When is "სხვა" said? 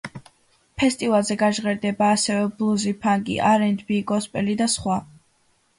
4.81-5.03